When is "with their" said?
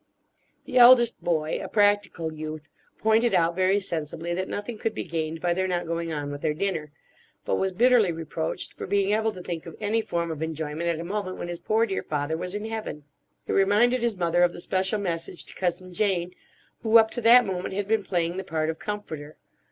6.31-6.55